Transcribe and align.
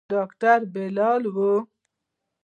ډاکتر 0.13 0.59
بلال 0.73 1.23
و. 1.33 1.37